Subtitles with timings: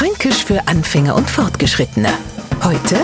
[0.00, 2.08] Fränkisch für Anfänger und Fortgeschrittene.
[2.62, 2.96] Heute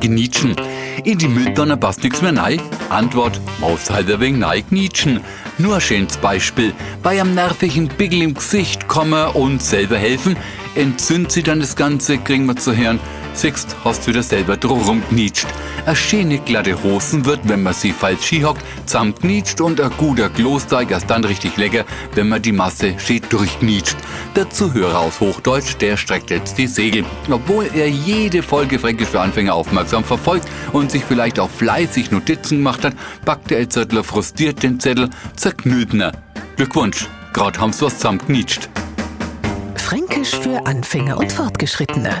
[0.00, 0.54] Gnietschen.
[1.02, 2.60] In die Mülltonne passt nix mehr rein?
[2.90, 5.20] Antwort, muss halt ein wenig rein knietschen.
[5.56, 6.74] Nur ein schönes Beispiel.
[7.02, 10.36] Bei einem nervigen Pickel im Gesicht kommen und selber helfen,
[10.74, 13.00] entzündet sie dann das Ganze, kriegen wir zu hören.
[13.38, 15.46] Siehst, hast wieder selber drum knietscht.
[15.86, 20.90] Eine schöne glatte Hosen wird, wenn man sie falsch skihockt, zusammenknietscht und ein guter Klosteig
[20.90, 21.84] ist dann richtig lecker,
[22.16, 23.96] wenn man die Masse schön durchknietscht.
[24.34, 27.04] Der Zuhörer aus Hochdeutsch, der streckt jetzt die Segel.
[27.30, 32.56] Obwohl er jede Folge Fränkisch für Anfänger aufmerksam verfolgt und sich vielleicht auch fleißig Notizen
[32.56, 32.94] gemacht hat,
[33.24, 36.10] packt der Zettel frustriert den Zettel, zerknüllt ihn.
[36.56, 38.68] Glückwunsch, grad haben's was zusammenknietscht.
[39.76, 42.20] Fränkisch für Anfänger und Fortgeschrittene.